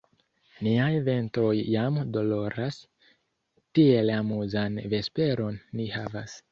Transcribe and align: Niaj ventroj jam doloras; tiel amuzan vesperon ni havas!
Niaj 0.67 0.95
ventroj 1.09 1.51
jam 1.73 2.01
doloras; 2.17 2.81
tiel 3.79 4.15
amuzan 4.19 4.85
vesperon 4.97 5.65
ni 5.81 5.93
havas! 5.99 6.39